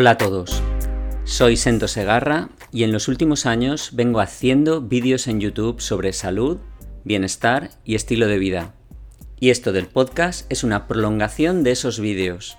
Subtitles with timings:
[0.00, 0.62] Hola a todos,
[1.24, 6.58] soy Sento Segarra y en los últimos años vengo haciendo vídeos en YouTube sobre salud,
[7.02, 8.76] bienestar y estilo de vida.
[9.40, 12.58] Y esto del podcast es una prolongación de esos vídeos.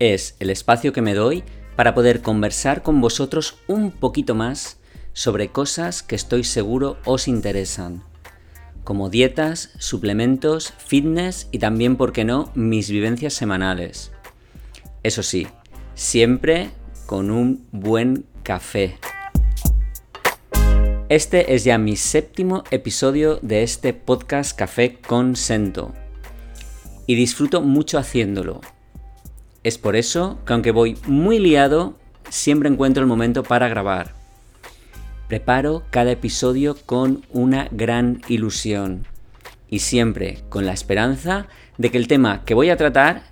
[0.00, 1.44] Es el espacio que me doy
[1.76, 4.80] para poder conversar con vosotros un poquito más
[5.12, 8.02] sobre cosas que estoy seguro os interesan,
[8.82, 14.10] como dietas, suplementos, fitness y también, por qué no, mis vivencias semanales.
[15.04, 15.46] Eso sí,
[16.02, 16.70] siempre
[17.06, 18.98] con un buen café.
[21.08, 25.94] Este es ya mi séptimo episodio de este podcast Café con Sento
[27.06, 28.62] y disfruto mucho haciéndolo.
[29.62, 31.94] Es por eso que aunque voy muy liado,
[32.28, 34.12] siempre encuentro el momento para grabar.
[35.28, 39.06] Preparo cada episodio con una gran ilusión
[39.70, 41.46] y siempre con la esperanza
[41.78, 43.22] de que el tema que voy a tratar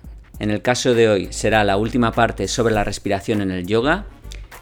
[0.41, 4.07] en el caso de hoy será la última parte sobre la respiración en el yoga.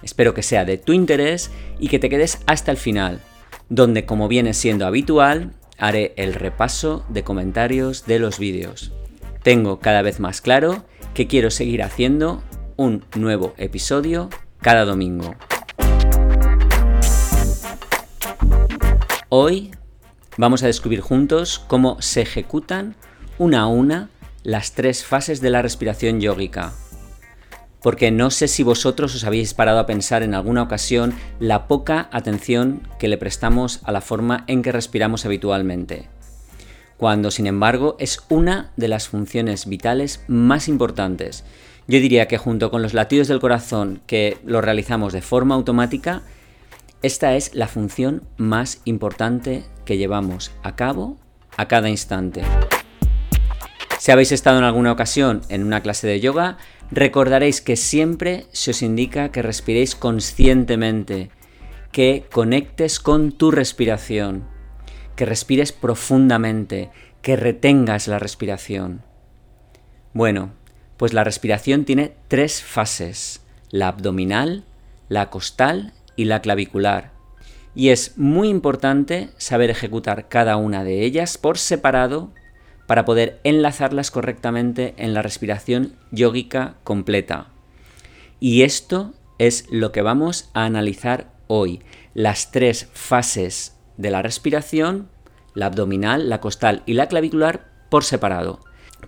[0.04, 3.22] Espero que sea de tu interés y que te quedes hasta el final,
[3.70, 8.92] donde como viene siendo habitual, haré el repaso de comentarios de los vídeos.
[9.42, 12.44] Tengo cada vez más claro que quiero seguir haciendo
[12.76, 15.34] un nuevo episodio cada domingo.
[19.30, 19.72] Hoy
[20.36, 22.98] vamos a descubrir juntos cómo se ejecutan
[23.38, 24.10] una a una
[24.44, 26.74] las tres fases de la respiración yógica.
[27.82, 32.10] Porque no sé si vosotros os habéis parado a pensar en alguna ocasión la poca
[32.12, 36.10] atención que le prestamos a la forma en que respiramos habitualmente.
[36.98, 41.46] Cuando, sin embargo, es una de las funciones vitales más importantes.
[41.88, 46.24] Yo diría que junto con los latidos del corazón que lo realizamos de forma automática,
[47.02, 51.18] esta es la función más importante que llevamos a cabo
[51.56, 52.44] a cada instante.
[54.00, 56.58] Si habéis estado en alguna ocasión en una clase de yoga,
[56.90, 61.32] recordaréis que siempre se os indica que respiréis conscientemente,
[61.92, 64.46] que conectes con tu respiración,
[65.18, 69.02] que respires profundamente, que retengas la respiración.
[70.14, 70.54] Bueno,
[70.96, 74.64] pues la respiración tiene tres fases, la abdominal,
[75.10, 77.12] la costal y la clavicular.
[77.76, 82.32] Y es muy importante saber ejecutar cada una de ellas por separado
[82.90, 87.50] para poder enlazarlas correctamente en la respiración yógica completa.
[88.40, 91.84] Y esto es lo que vamos a analizar hoy,
[92.16, 95.08] las tres fases de la respiración,
[95.54, 98.62] la abdominal, la costal y la clavicular por separado,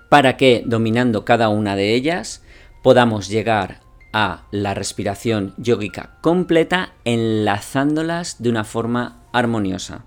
[0.10, 2.44] para que dominando cada una de ellas
[2.84, 3.80] podamos llegar
[4.14, 10.06] a la respiración yógica completa enlazándolas de una forma armoniosa.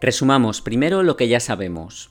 [0.00, 2.10] Resumamos primero lo que ya sabemos.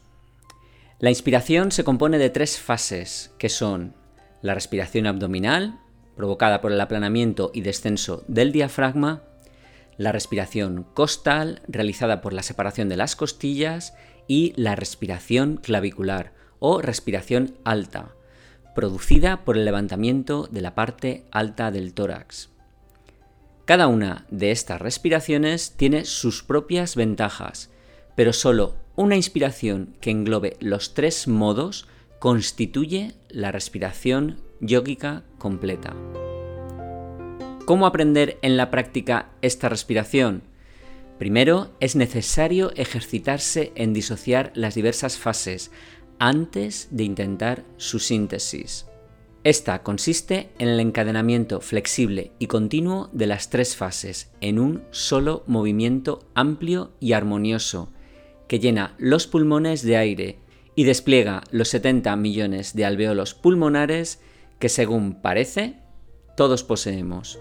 [1.00, 3.96] La inspiración se compone de tres fases, que son
[4.42, 5.80] la respiración abdominal,
[6.16, 9.24] provocada por el aplanamiento y descenso del diafragma,
[9.98, 13.94] la respiración costal, realizada por la separación de las costillas,
[14.28, 18.16] y la respiración clavicular o respiración alta,
[18.76, 22.50] producida por el levantamiento de la parte alta del tórax.
[23.66, 27.72] Cada una de estas respiraciones tiene sus propias ventajas,
[28.18, 35.96] pero solo una inspiración que englobe los tres modos constituye la respiración yógica completa.
[37.66, 40.42] ¿Cómo aprender en la práctica esta respiración?
[41.20, 45.70] Primero, es necesario ejercitarse en disociar las diversas fases
[46.18, 48.88] antes de intentar su síntesis.
[49.44, 55.44] Esta consiste en el encadenamiento flexible y continuo de las tres fases en un solo
[55.46, 57.94] movimiento amplio y armonioso,
[58.48, 60.40] que llena los pulmones de aire
[60.76, 64.22] y despliega los 70 millones de alveolos pulmonares
[64.60, 65.80] que según parece
[66.36, 67.40] todos poseemos.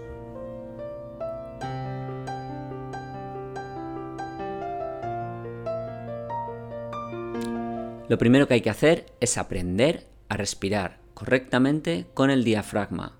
[8.09, 13.17] Lo primero que hay que hacer es aprender a respirar correctamente con el diafragma,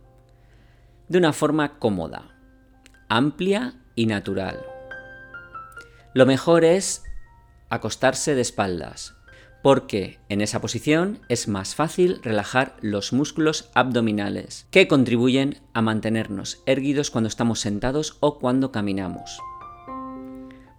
[1.10, 2.36] de una forma cómoda,
[3.10, 4.66] amplia y natural.
[6.14, 7.04] Lo mejor es
[7.70, 9.16] acostarse de espaldas,
[9.62, 16.62] porque en esa posición es más fácil relajar los músculos abdominales, que contribuyen a mantenernos
[16.66, 19.40] erguidos cuando estamos sentados o cuando caminamos.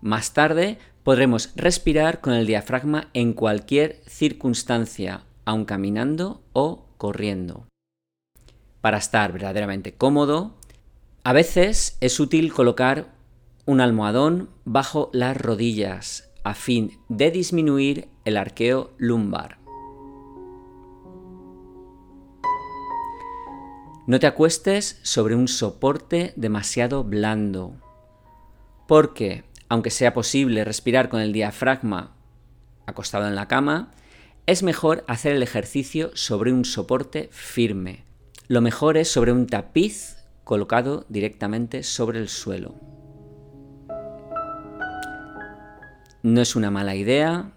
[0.00, 7.66] Más tarde podremos respirar con el diafragma en cualquier circunstancia, aun caminando o corriendo.
[8.80, 10.56] Para estar verdaderamente cómodo,
[11.24, 13.12] a veces es útil colocar
[13.66, 19.58] un almohadón bajo las rodillas a fin de disminuir el arqueo lumbar.
[24.06, 27.74] No te acuestes sobre un soporte demasiado blando,
[28.86, 32.16] porque, aunque sea posible respirar con el diafragma
[32.86, 33.92] acostado en la cama,
[34.46, 38.06] es mejor hacer el ejercicio sobre un soporte firme.
[38.46, 42.87] Lo mejor es sobre un tapiz colocado directamente sobre el suelo.
[46.22, 47.52] No es una mala idea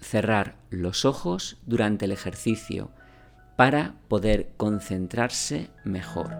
[0.00, 2.90] cerrar los ojos durante el ejercicio
[3.56, 6.36] para poder concentrarse mejor.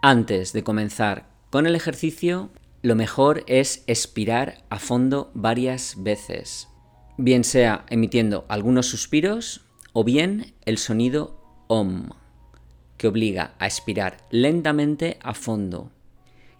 [0.00, 2.50] Antes de comenzar con el ejercicio,
[2.82, 6.68] lo mejor es expirar a fondo varias veces,
[7.18, 12.10] bien sea emitiendo algunos suspiros o bien el sonido OM,
[13.04, 15.90] que obliga a expirar lentamente a fondo.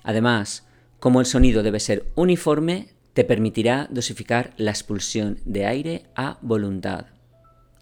[0.02, 0.66] Además,
[1.00, 7.06] como el sonido debe ser uniforme, te permitirá dosificar la expulsión de aire a voluntad.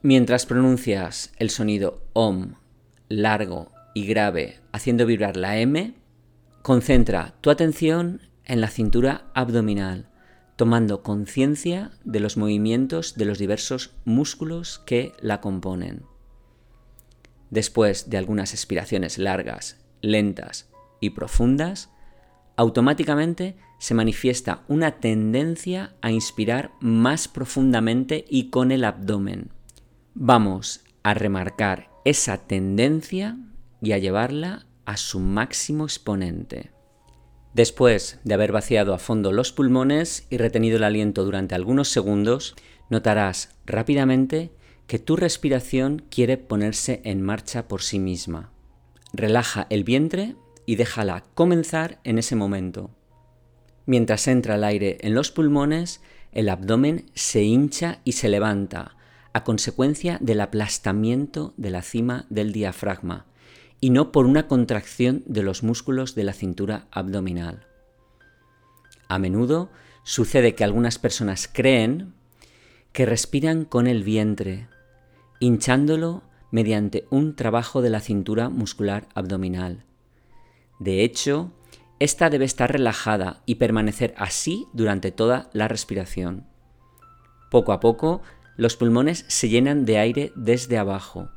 [0.02, 2.54] Mientras pronuncias el sonido OM
[3.08, 5.94] largo y grave haciendo vibrar la M,
[6.62, 10.06] concentra tu atención en la cintura abdominal,
[10.54, 16.11] tomando conciencia de los movimientos de los diversos músculos que la componen.
[17.52, 20.70] Después de algunas expiraciones largas, lentas
[21.00, 21.90] y profundas,
[22.56, 29.50] automáticamente se manifiesta una tendencia a inspirar más profundamente y con el abdomen.
[30.14, 33.36] Vamos a remarcar esa tendencia
[33.82, 36.70] y a llevarla a su máximo exponente.
[37.52, 42.54] Después de haber vaciado a fondo los pulmones y retenido el aliento durante algunos segundos,
[42.88, 44.52] notarás rápidamente
[44.92, 48.50] que tu respiración quiere ponerse en marcha por sí misma.
[49.14, 50.36] Relaja el vientre
[50.66, 52.90] y déjala comenzar en ese momento.
[53.86, 56.02] Mientras entra el aire en los pulmones,
[56.32, 58.98] el abdomen se hincha y se levanta,
[59.32, 63.24] a consecuencia del aplastamiento de la cima del diafragma,
[63.80, 67.64] y no por una contracción de los músculos de la cintura abdominal.
[69.08, 69.70] A menudo
[70.04, 72.12] sucede que algunas personas creen
[72.92, 74.68] que respiran con el vientre,
[75.42, 79.84] hinchándolo mediante un trabajo de la cintura muscular abdominal,
[80.82, 81.52] de hecho,
[82.00, 86.46] esta debe estar relajada y permanecer así durante toda la respiración.
[87.52, 88.20] Poco a poco,
[88.56, 91.28] los pulmones se llenan de aire desde abajo.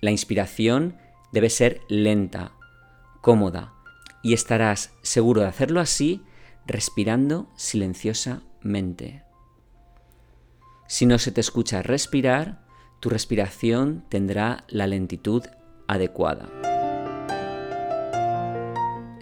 [0.00, 0.96] La inspiración
[1.32, 2.52] debe ser lenta,
[3.20, 3.74] cómoda,
[4.22, 6.22] y estarás seguro de hacerlo así
[6.66, 9.22] respirando silenciosamente.
[10.86, 12.63] Si no se te escucha respirar,
[13.04, 15.42] tu respiración tendrá la lentitud
[15.86, 16.48] adecuada.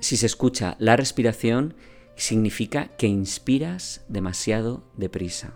[0.00, 1.75] Si se escucha la respiración,
[2.14, 5.55] significa que inspiras demasiado deprisa.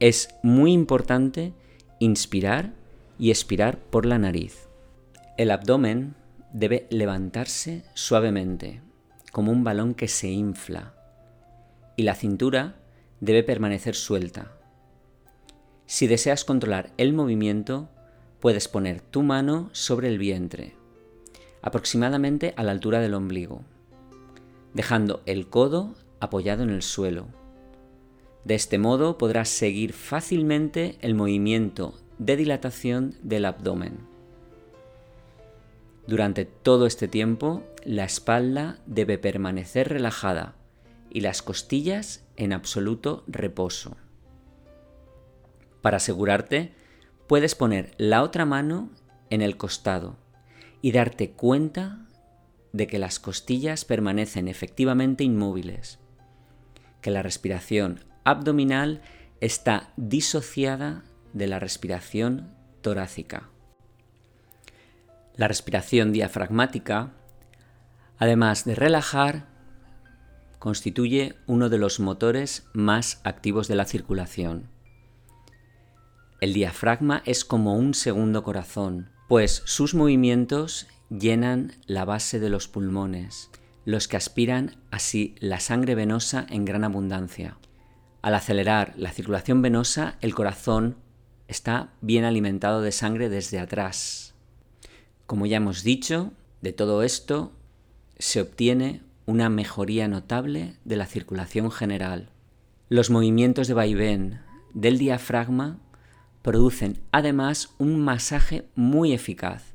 [0.00, 1.54] Es muy importante
[1.98, 2.74] inspirar
[3.18, 4.68] y expirar por la nariz.
[5.38, 6.14] El abdomen
[6.52, 8.82] debe levantarse suavemente,
[9.32, 10.92] como un balón que se infla,
[11.96, 12.74] y la cintura
[13.20, 14.58] debe permanecer suelta.
[15.86, 17.88] Si deseas controlar el movimiento,
[18.40, 20.74] puedes poner tu mano sobre el vientre
[21.64, 23.62] aproximadamente a la altura del ombligo,
[24.74, 27.26] dejando el codo apoyado en el suelo.
[28.44, 33.96] De este modo podrás seguir fácilmente el movimiento de dilatación del abdomen.
[36.06, 40.56] Durante todo este tiempo, la espalda debe permanecer relajada
[41.08, 43.96] y las costillas en absoluto reposo.
[45.84, 46.72] Para asegurarte,
[47.26, 48.88] puedes poner la otra mano
[49.28, 50.16] en el costado
[50.80, 52.06] y darte cuenta
[52.72, 55.98] de que las costillas permanecen efectivamente inmóviles,
[57.02, 59.02] que la respiración abdominal
[59.42, 63.50] está disociada de la respiración torácica.
[65.36, 67.12] La respiración diafragmática,
[68.16, 69.48] además de relajar,
[70.58, 74.72] constituye uno de los motores más activos de la circulación.
[76.44, 82.68] El diafragma es como un segundo corazón, pues sus movimientos llenan la base de los
[82.68, 83.50] pulmones,
[83.86, 87.56] los que aspiran así la sangre venosa en gran abundancia.
[88.20, 90.98] Al acelerar la circulación venosa, el corazón
[91.48, 94.34] está bien alimentado de sangre desde atrás.
[95.24, 97.52] Como ya hemos dicho, de todo esto
[98.18, 102.28] se obtiene una mejoría notable de la circulación general.
[102.90, 104.42] Los movimientos de vaivén
[104.74, 105.78] del diafragma
[106.44, 109.72] producen además un masaje muy eficaz,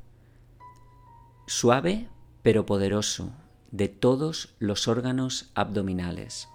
[1.48, 2.06] suave
[2.42, 3.32] pero poderoso,
[3.72, 6.48] de todos los órganos abdominales.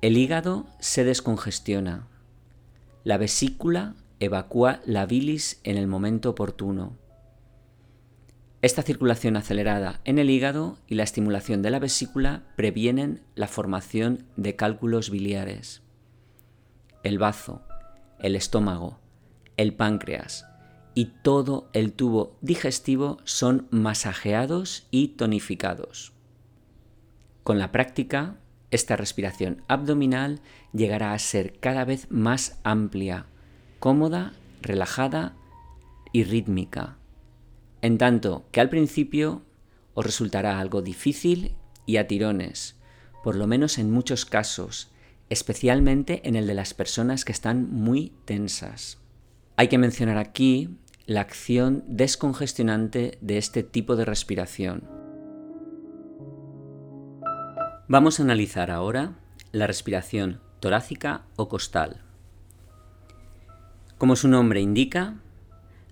[0.00, 2.08] El hígado se descongestiona.
[3.04, 6.98] La vesícula evacúa la bilis en el momento oportuno
[8.62, 14.24] esta circulación acelerada en el hígado y la estimulación de la vesícula previenen la formación
[14.36, 15.82] de cálculos biliares.
[17.02, 17.62] El bazo,
[18.20, 19.00] el estómago,
[19.56, 20.46] el páncreas
[20.94, 26.12] y todo el tubo digestivo son masajeados y tonificados.
[27.42, 28.36] Con la práctica,
[28.70, 30.40] esta respiración abdominal
[30.72, 33.26] llegará a ser cada vez más amplia,
[33.80, 35.34] cómoda, relajada
[36.12, 36.98] y rítmica,
[37.82, 39.42] en tanto que al principio
[39.94, 42.76] os resultará algo difícil y a tirones,
[43.22, 44.90] por lo menos en muchos casos,
[45.28, 48.98] especialmente en el de las personas que están muy tensas.
[49.56, 54.88] Hay que mencionar aquí la acción descongestionante de este tipo de respiración.
[57.88, 59.18] Vamos a analizar ahora
[59.50, 62.00] la respiración torácica o costal.
[63.98, 65.16] Como su nombre indica,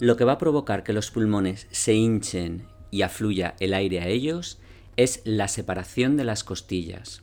[0.01, 4.09] lo que va a provocar que los pulmones se hinchen y afluya el aire a
[4.09, 4.59] ellos
[4.97, 7.23] es la separación de las costillas.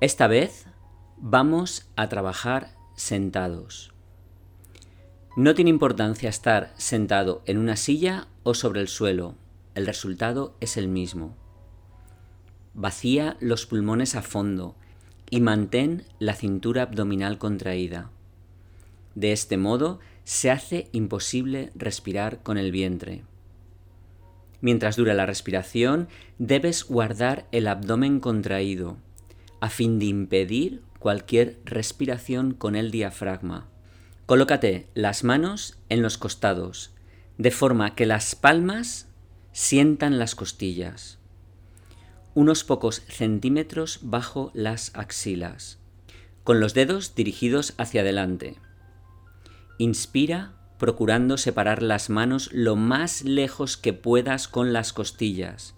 [0.00, 0.66] Esta vez
[1.16, 3.94] vamos a trabajar sentados.
[5.36, 9.36] No tiene importancia estar sentado en una silla o sobre el suelo,
[9.76, 11.36] el resultado es el mismo.
[12.74, 14.74] Vacía los pulmones a fondo
[15.30, 18.10] y mantén la cintura abdominal contraída.
[19.14, 23.24] De este modo se hace imposible respirar con el vientre.
[24.60, 28.96] Mientras dura la respiración, debes guardar el abdomen contraído
[29.60, 33.68] a fin de impedir cualquier respiración con el diafragma.
[34.26, 36.94] Colócate las manos en los costados,
[37.38, 39.08] de forma que las palmas
[39.52, 41.18] sientan las costillas,
[42.34, 45.78] unos pocos centímetros bajo las axilas,
[46.44, 48.56] con los dedos dirigidos hacia adelante.
[49.82, 55.74] Inspira procurando separar las manos lo más lejos que puedas con las costillas,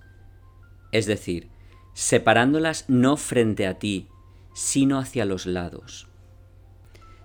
[0.92, 1.48] es decir,
[1.94, 4.08] separándolas no frente a ti,
[4.52, 6.06] sino hacia los lados.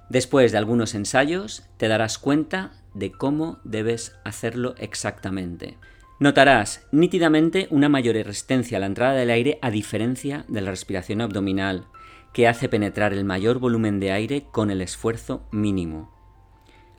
[0.07, 5.77] Después de algunos ensayos te darás cuenta de cómo debes hacerlo exactamente.
[6.17, 11.19] Notarás nítidamente una mayor resistencia a la entrada del aire a diferencia de la respiración
[11.19, 11.87] abdominal,
[12.31, 16.17] que hace penetrar el mayor volumen de aire con el esfuerzo mínimo.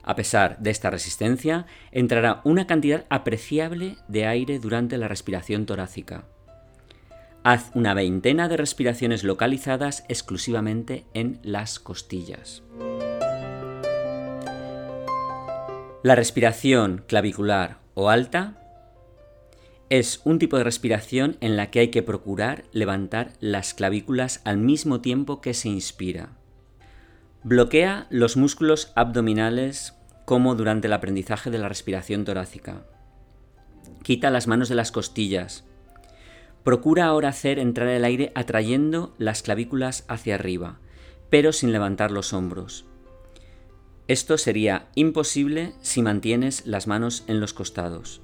[0.03, 6.25] A pesar de esta resistencia, entrará una cantidad apreciable de aire durante la respiración torácica.
[7.43, 12.63] Haz una veintena de respiraciones localizadas exclusivamente en las costillas.
[16.03, 18.57] La respiración clavicular o alta
[19.89, 24.57] es un tipo de respiración en la que hay que procurar levantar las clavículas al
[24.57, 26.40] mismo tiempo que se inspira.
[27.43, 29.95] Bloquea los músculos abdominales
[30.25, 32.85] como durante el aprendizaje de la respiración torácica.
[34.03, 35.65] Quita las manos de las costillas,
[36.63, 40.77] Procura ahora hacer entrar el aire atrayendo las clavículas hacia arriba,
[41.29, 42.85] pero sin levantar los hombros.
[44.07, 48.21] Esto sería imposible si mantienes las manos en los costados.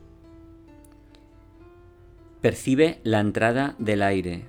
[2.42, 4.46] Percibe la entrada del aire,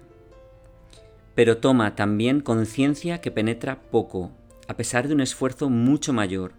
[1.34, 4.32] pero toma también conciencia que penetra poco,
[4.68, 6.52] a pesar de un esfuerzo mucho mayor.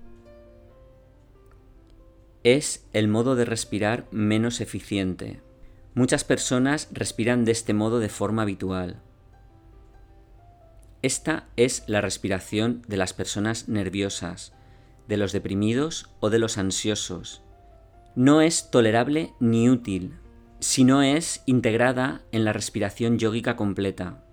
[2.43, 5.41] Es el modo de respirar menos eficiente.
[5.93, 9.01] Muchas personas respiran de este modo de forma habitual.
[11.01, 14.53] Esta es la respiración de las personas nerviosas,
[15.07, 17.41] de los deprimidos o de los ansiosos.
[18.15, 20.15] No es tolerable ni útil,
[20.59, 24.25] si no es integrada en la respiración yógica completa.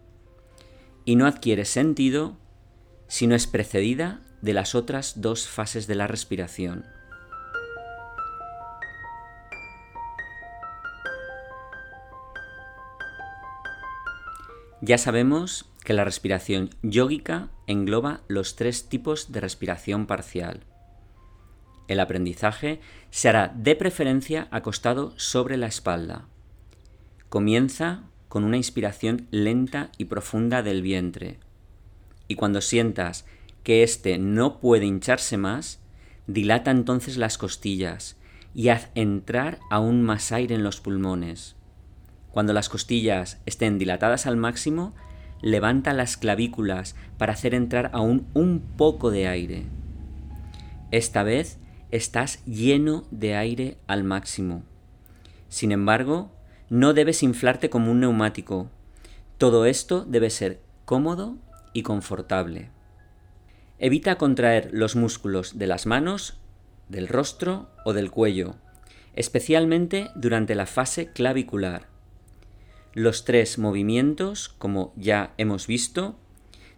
[1.04, 2.36] Y no adquiere sentido
[3.08, 6.84] si no es precedida de las otras dos fases de la respiración.
[14.82, 20.60] Ya sabemos que la respiración yógica engloba los tres tipos de respiración parcial.
[21.88, 26.26] El aprendizaje se hará de preferencia acostado sobre la espalda.
[27.28, 31.38] Comienza con una inspiración lenta y profunda del vientre.
[32.28, 33.24] Y cuando sientas
[33.62, 35.80] que éste no puede hincharse más,
[36.26, 38.16] dilata entonces las costillas
[38.54, 41.56] y haz entrar aún más aire en los pulmones.
[42.30, 44.94] Cuando las costillas estén dilatadas al máximo,
[45.42, 49.64] levanta las clavículas para hacer entrar aún un poco de aire.
[50.90, 51.58] Esta vez
[51.90, 54.62] estás lleno de aire al máximo.
[55.48, 56.30] Sin embargo,
[56.68, 58.70] no debes inflarte como un neumático.
[59.38, 61.36] Todo esto debe ser cómodo
[61.76, 62.70] y confortable.
[63.78, 66.38] Evita contraer los músculos de las manos,
[66.88, 68.54] del rostro o del cuello,
[69.14, 71.88] especialmente durante la fase clavicular.
[72.94, 76.16] Los tres movimientos, como ya hemos visto,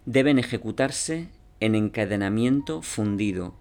[0.05, 1.29] deben ejecutarse
[1.61, 3.55] en encadenamiento fundido,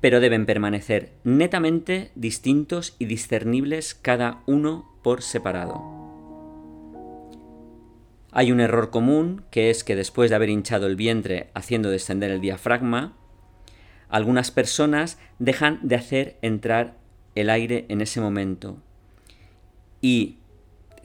[0.00, 6.05] pero deben permanecer netamente distintos y discernibles cada uno por separado.
[8.38, 12.30] Hay un error común, que es que después de haber hinchado el vientre haciendo descender
[12.30, 13.16] el diafragma,
[14.10, 16.98] algunas personas dejan de hacer entrar
[17.34, 18.76] el aire en ese momento
[20.02, 20.36] y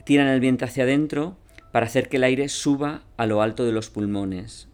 [0.04, 1.38] tiran el vientre hacia adentro
[1.72, 4.68] para hacer que el aire suba a lo alto de los pulmones.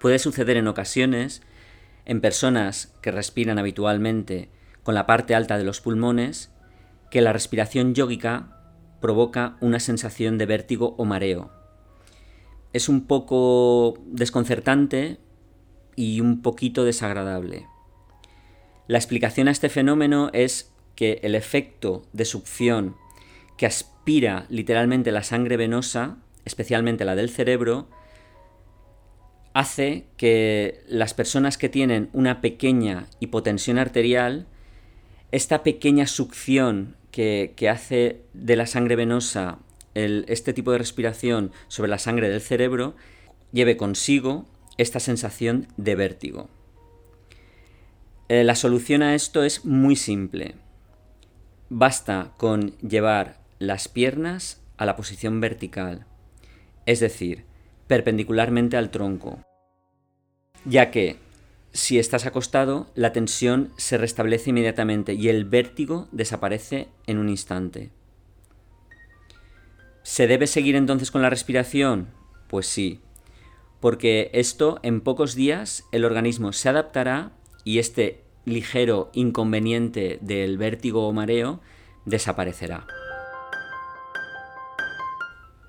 [0.00, 1.42] Puede suceder en ocasiones
[2.06, 4.48] en personas que respiran habitualmente
[4.82, 6.50] con la parte alta de los pulmones
[7.10, 8.62] que la respiración yógica
[9.02, 11.65] provoca una sensación de vértigo o mareo.
[12.72, 15.18] Es un poco desconcertante
[15.94, 17.66] y un poquito desagradable.
[18.86, 22.96] La explicación a este fenómeno es que el efecto de succión
[23.56, 27.88] que aspira literalmente la sangre venosa, especialmente la del cerebro,
[29.54, 34.46] hace que las personas que tienen una pequeña hipotensión arterial,
[35.32, 39.58] esta pequeña succión que, hace de la sangre venosa
[39.96, 42.94] este tipo de respiración sobre la sangre del cerebro,
[43.52, 44.44] lleve consigo
[44.76, 46.48] esta sensación de vértigo.
[48.28, 50.54] Eh, la solución a esto es muy simple.
[51.70, 56.06] Basta con llevar las piernas a la posición vertical,
[56.84, 57.44] es decir,
[57.86, 59.40] perpendicularmente al tronco,
[60.64, 61.16] ya que
[61.72, 67.90] si estás acostado, la tensión se restablece inmediatamente y el vértigo desaparece en un instante.
[70.06, 72.06] ¿Se debe seguir entonces con la respiración?
[72.46, 73.00] Pues sí,
[73.80, 77.32] porque esto en pocos días el organismo se adaptará
[77.64, 81.60] y este ligero inconveniente del vértigo o mareo
[82.04, 82.86] desaparecerá.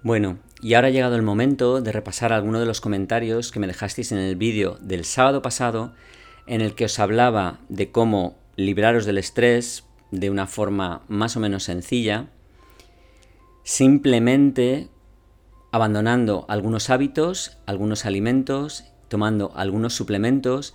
[0.04, 3.66] Bueno, y ahora ha llegado el momento de repasar algunos de los comentarios que me
[3.66, 5.96] dejasteis en el vídeo del sábado pasado,
[6.46, 11.40] en el que os hablaba de cómo libraros del estrés de una forma más o
[11.40, 12.28] menos sencilla,
[13.68, 14.88] simplemente
[15.72, 20.74] abandonando algunos hábitos, algunos alimentos, tomando algunos suplementos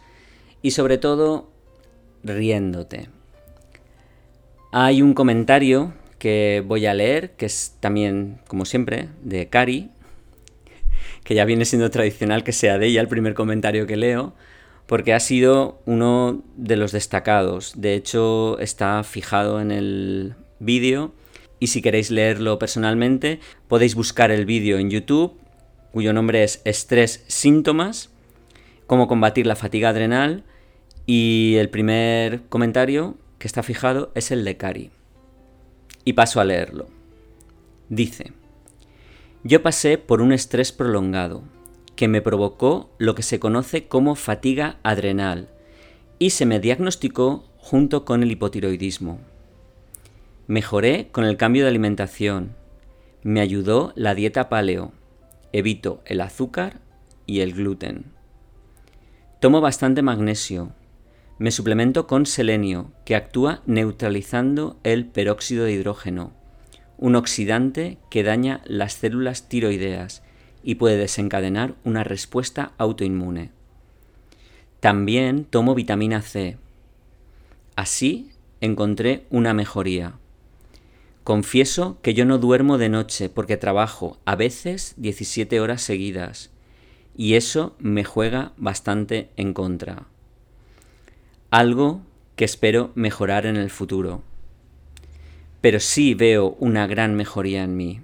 [0.60, 1.50] y sobre todo
[2.22, 3.08] riéndote.
[4.72, 9.90] Hay un comentario que voy a leer, que es también, como siempre, de Cari,
[11.24, 14.34] que ya viene siendo tradicional que sea de ella el primer comentario que leo,
[14.86, 17.72] porque ha sido uno de los destacados.
[17.74, 21.14] De hecho, está fijado en el vídeo
[21.62, 25.38] y si queréis leerlo personalmente, podéis buscar el vídeo en YouTube,
[25.92, 28.10] cuyo nombre es Estrés Síntomas,
[28.88, 30.42] cómo combatir la fatiga adrenal,
[31.06, 34.90] y el primer comentario que está fijado es el de Cari
[36.04, 36.88] y paso a leerlo.
[37.88, 38.32] Dice,
[39.44, 41.44] yo pasé por un estrés prolongado
[41.94, 45.48] que me provocó lo que se conoce como fatiga adrenal
[46.18, 49.20] y se me diagnosticó junto con el hipotiroidismo.
[50.48, 52.56] Mejoré con el cambio de alimentación,
[53.22, 54.92] me ayudó la dieta paleo,
[55.52, 56.80] evito el azúcar
[57.26, 58.06] y el gluten.
[59.38, 60.72] Tomo bastante magnesio,
[61.38, 66.32] me suplemento con selenio, que actúa neutralizando el peróxido de hidrógeno,
[66.98, 70.22] un oxidante que daña las células tiroideas
[70.64, 73.50] y puede desencadenar una respuesta autoinmune.
[74.80, 76.58] También tomo vitamina C.
[77.76, 80.18] Así encontré una mejoría.
[81.24, 86.50] Confieso que yo no duermo de noche porque trabajo a veces 17 horas seguidas
[87.16, 90.06] y eso me juega bastante en contra
[91.52, 92.00] algo
[92.34, 94.22] que espero mejorar en el futuro.
[95.60, 98.00] Pero sí veo una gran mejoría en mí.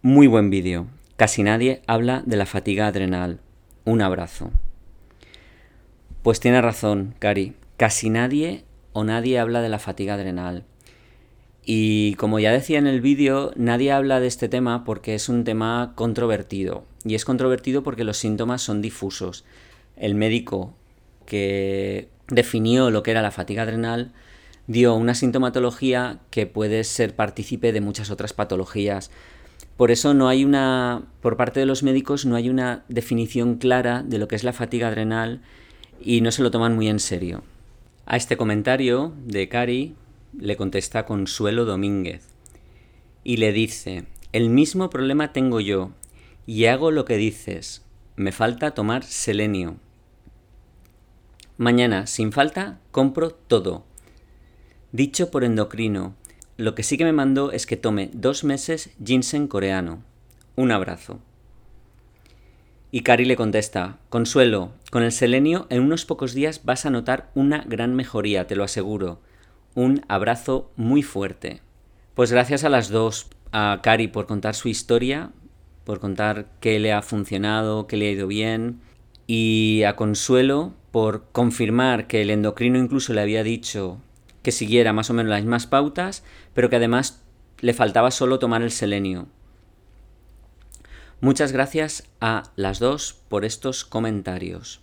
[0.00, 0.86] Muy buen vídeo.
[1.16, 3.40] Casi nadie habla de la fatiga adrenal.
[3.84, 4.52] Un abrazo.
[6.22, 7.52] Pues tiene razón, Cari.
[7.76, 10.64] Casi nadie o nadie habla de la fatiga adrenal.
[11.70, 15.44] Y como ya decía en el vídeo, nadie habla de este tema porque es un
[15.44, 16.86] tema controvertido.
[17.04, 19.44] Y es controvertido porque los síntomas son difusos.
[19.94, 20.72] El médico
[21.26, 24.12] que definió lo que era la fatiga adrenal,
[24.66, 29.10] dio una sintomatología que puede ser partícipe de muchas otras patologías.
[29.76, 34.02] Por eso no hay una, por parte de los médicos, no hay una definición clara
[34.02, 35.42] de lo que es la fatiga adrenal
[36.00, 37.42] y no se lo toman muy en serio.
[38.06, 39.96] A este comentario de Cari
[40.36, 42.28] le contesta Consuelo Domínguez
[43.24, 45.92] y le dice, el mismo problema tengo yo
[46.46, 47.84] y hago lo que dices,
[48.16, 49.76] me falta tomar selenio.
[51.56, 53.84] Mañana, sin falta, compro todo.
[54.92, 56.14] Dicho por endocrino,
[56.56, 60.02] lo que sí que me mandó es que tome dos meses ginseng coreano.
[60.56, 61.20] Un abrazo.
[62.90, 67.30] Y Cari le contesta, Consuelo, con el selenio en unos pocos días vas a notar
[67.34, 69.20] una gran mejoría, te lo aseguro.
[69.78, 71.62] Un abrazo muy fuerte.
[72.14, 75.30] Pues gracias a las dos, a Cari por contar su historia,
[75.84, 78.80] por contar qué le ha funcionado, qué le ha ido bien,
[79.28, 84.00] y a Consuelo por confirmar que el endocrino incluso le había dicho
[84.42, 87.22] que siguiera más o menos las mismas pautas, pero que además
[87.60, 89.28] le faltaba solo tomar el selenio.
[91.20, 94.80] Muchas gracias a las dos por estos comentarios.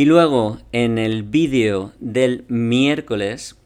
[0.00, 3.58] Y luego, en el vídeo del miércoles,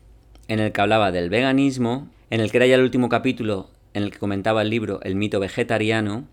[0.48, 4.02] en el que hablaba del veganismo, en el que era ya el último capítulo en
[4.02, 6.24] el que comentaba el libro El mito vegetariano,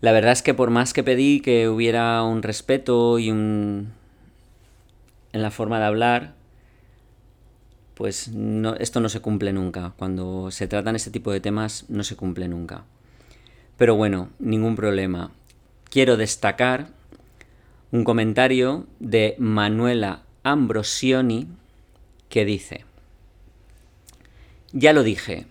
[0.00, 3.92] la verdad es que por más que pedí que hubiera un respeto y un...
[5.32, 6.34] en la forma de hablar,
[7.94, 8.32] pues
[8.80, 9.92] esto no se cumple nunca.
[9.96, 12.82] Cuando se tratan este tipo de temas no se cumple nunca.
[13.76, 15.30] Pero bueno, ningún problema.
[15.88, 16.95] Quiero destacar
[17.92, 21.46] un comentario de Manuela Ambrosioni
[22.28, 22.84] que dice,
[24.72, 25.46] ya lo dije,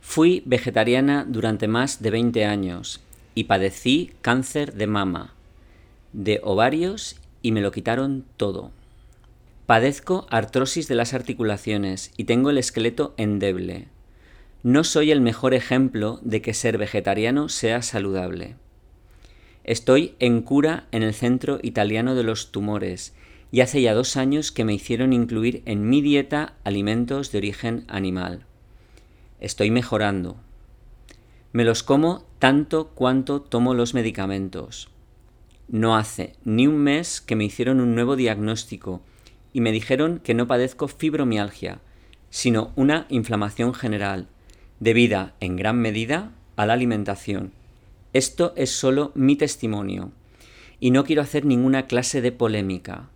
[0.00, 3.00] fui vegetariana durante más de 20 años
[3.34, 5.34] y padecí cáncer de mama,
[6.12, 8.72] de ovarios y me lo quitaron todo.
[9.66, 13.86] Padezco artrosis de las articulaciones y tengo el esqueleto endeble.
[14.62, 18.56] No soy el mejor ejemplo de que ser vegetariano sea saludable.
[19.68, 23.14] Estoy en cura en el Centro Italiano de los Tumores
[23.52, 27.84] y hace ya dos años que me hicieron incluir en mi dieta alimentos de origen
[27.86, 28.46] animal.
[29.40, 30.38] Estoy mejorando.
[31.52, 34.88] Me los como tanto cuanto tomo los medicamentos.
[35.68, 39.02] No hace ni un mes que me hicieron un nuevo diagnóstico
[39.52, 41.82] y me dijeron que no padezco fibromialgia,
[42.30, 44.28] sino una inflamación general,
[44.80, 47.57] debida en gran medida a la alimentación.
[48.18, 50.10] Esto es solo mi testimonio
[50.80, 53.10] y no quiero hacer ninguna clase de polémica.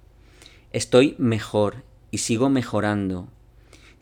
[0.72, 3.28] Estoy mejor y sigo mejorando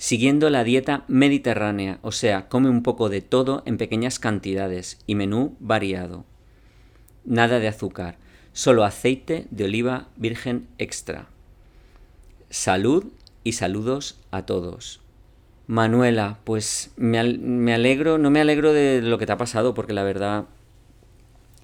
[0.01, 5.15] siguiendo la dieta mediterránea, o sea, come un poco de todo en pequeñas cantidades y
[5.15, 6.25] menú variado.
[7.27, 8.17] Nada de azúcar,
[8.55, 11.29] solo aceite de oliva virgen extra.
[12.49, 13.13] Salud
[13.45, 15.03] y saludos a todos.
[15.67, 20.03] Manuela, pues me, alegro, no me alegro de lo que te ha pasado porque la
[20.03, 20.47] verdad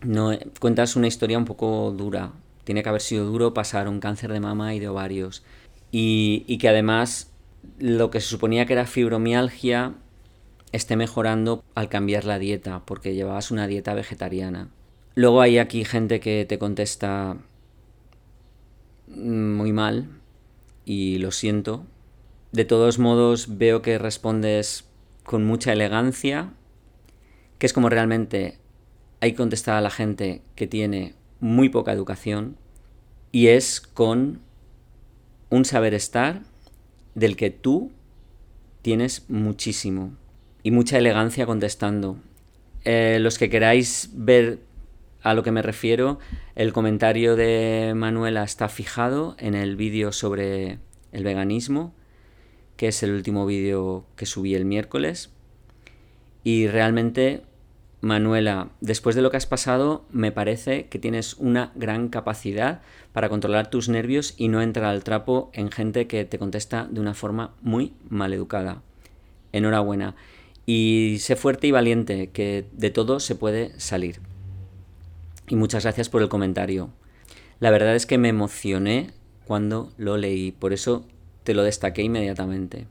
[0.03, 0.31] no
[0.61, 2.33] cuentas una historia un poco dura.
[2.65, 5.45] Tiene que haber sido duro pasar un cáncer de mama y de ovarios
[5.93, 7.31] y, y que además
[7.79, 9.95] lo que se suponía que era fibromialgia
[10.73, 14.69] esté mejorando al cambiar la dieta, porque llevabas una dieta vegetariana.
[15.15, 17.39] Luego hay aquí gente que te contesta
[19.07, 20.09] muy mal
[20.85, 21.87] y lo siento.
[22.53, 24.85] De todos modos veo que respondes
[25.25, 26.53] con mucha elegancia,
[27.59, 28.59] que es como realmente
[29.27, 32.57] hay que contestar a la gente que tiene muy poca educación
[33.33, 34.41] y es con
[35.51, 36.43] un saber estar
[37.15, 37.91] del que tú
[38.83, 40.13] tienes muchísimo
[40.63, 42.19] y mucha elegancia contestando.
[42.85, 44.61] Eh, los que queráis ver
[45.23, 46.21] a lo que me refiero,
[46.55, 50.79] el comentario de Manuela está fijado en el vídeo sobre
[51.11, 51.93] el veganismo,
[52.77, 55.31] que es el último vídeo que subí el miércoles.
[56.45, 57.43] Y realmente
[58.07, 62.81] Manuela, después de lo que has pasado, me parece que tienes una gran capacidad
[63.13, 67.01] para controlar tus nervios y no entrar al trapo en gente que te contesta de
[67.01, 68.83] una forma muy maleducada.
[69.53, 70.15] Enhorabuena.
[70.65, 74.21] Y sé fuerte y valiente, que de todo se puede salir.
[75.49, 76.91] Y muchas gracias por el comentario.
[77.61, 79.11] La verdad es que me emocioné
[79.45, 81.07] cuando lo leí, por eso
[81.45, 82.87] te lo destaqué inmediatamente.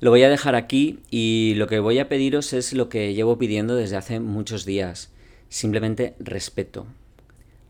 [0.00, 3.36] Lo voy a dejar aquí y lo que voy a pediros es lo que llevo
[3.36, 5.10] pidiendo desde hace muchos días.
[5.48, 6.86] Simplemente respeto.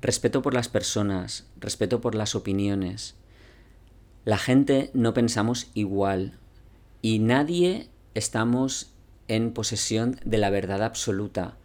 [0.02, 3.14] Respeto por las personas, respeto por las opiniones.
[4.26, 6.34] La gente no pensamos igual
[7.00, 8.92] y nadie estamos
[9.26, 11.56] en posesión de la verdad absoluta.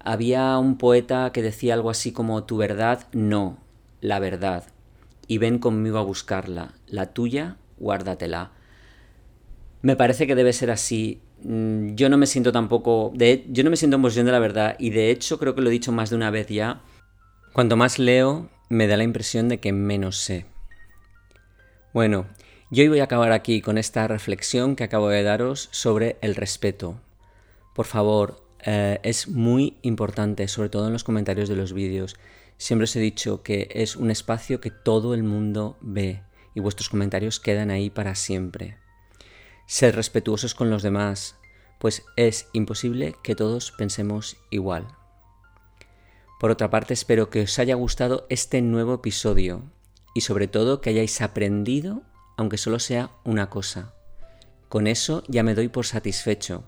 [0.00, 3.58] Había un poeta que decía algo así como tu verdad no,
[4.00, 4.64] la verdad.
[5.28, 8.55] Y ven conmigo a buscarla, la tuya, guárdatela.
[9.86, 11.22] Me parece que debe ser así.
[11.44, 13.12] Mm, yo no me siento tampoco.
[13.14, 14.74] De, yo no me siento en posición de la verdad.
[14.80, 16.82] Y de hecho, creo que lo he dicho más de una vez ya.
[17.52, 20.44] Cuanto más leo, me da la impresión de que menos sé.
[21.92, 22.26] Bueno,
[22.72, 26.34] yo hoy voy a acabar aquí con esta reflexión que acabo de daros sobre el
[26.34, 27.00] respeto.
[27.72, 32.16] Por favor, eh, es muy importante, sobre todo en los comentarios de los vídeos.
[32.58, 36.24] Siempre os he dicho que es un espacio que todo el mundo ve
[36.56, 38.78] y vuestros comentarios quedan ahí para siempre.
[39.66, 41.36] Sed respetuosos con los demás,
[41.78, 44.86] pues es imposible que todos pensemos igual.
[46.38, 49.64] Por otra parte, espero que os haya gustado este nuevo episodio
[50.14, 52.02] y sobre todo que hayáis aprendido,
[52.36, 53.94] aunque solo sea una cosa.
[54.68, 56.64] Con eso ya me doy por satisfecho.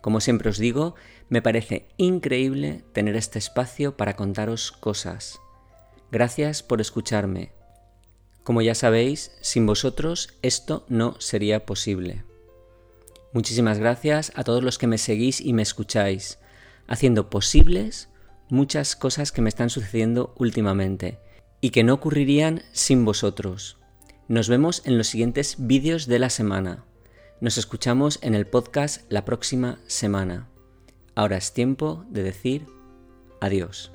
[0.00, 0.94] Como siempre os digo,
[1.28, 5.40] me parece increíble tener este espacio para contaros cosas.
[6.12, 7.55] Gracias por escucharme.
[8.46, 12.22] Como ya sabéis, sin vosotros esto no sería posible.
[13.32, 16.38] Muchísimas gracias a todos los que me seguís y me escucháis,
[16.86, 18.08] haciendo posibles
[18.48, 21.18] muchas cosas que me están sucediendo últimamente
[21.60, 23.78] y que no ocurrirían sin vosotros.
[24.28, 26.84] Nos vemos en los siguientes vídeos de la semana.
[27.40, 30.48] Nos escuchamos en el podcast la próxima semana.
[31.16, 32.66] Ahora es tiempo de decir
[33.40, 33.90] adiós.